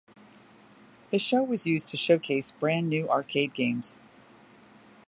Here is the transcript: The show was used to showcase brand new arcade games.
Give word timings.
The 1.11 1.19
show 1.19 1.43
was 1.43 1.67
used 1.67 1.87
to 1.89 1.95
showcase 1.95 2.53
brand 2.53 2.89
new 2.89 3.07
arcade 3.07 3.53
games. 3.53 3.99